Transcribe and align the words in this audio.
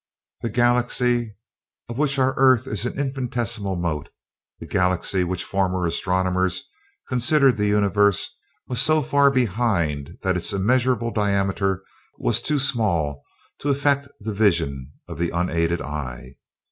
The 0.41 0.49
Galaxy 0.49 1.35
of 1.87 1.99
which 1.99 2.17
our 2.17 2.33
Earth 2.35 2.65
is 2.65 2.87
an 2.87 2.97
infinitesimal 2.99 3.75
mote, 3.75 4.09
the 4.57 4.65
Galaxy 4.65 5.23
which 5.23 5.43
former 5.43 5.85
astronomers 5.85 6.63
considered 7.07 7.55
the 7.57 7.67
Universe, 7.67 8.35
was 8.67 8.81
so 8.81 9.03
far 9.03 9.29
behind 9.29 10.17
that 10.23 10.35
its 10.37 10.53
immeasurable 10.53 11.11
diameter 11.11 11.83
was 12.17 12.41
too 12.41 12.57
small 12.57 13.21
to 13.59 13.69
affect 13.69 14.07
the 14.19 14.33
vision 14.33 14.91
of 15.07 15.19
the 15.19 15.29
unaided 15.29 15.83
eye. 15.83 16.37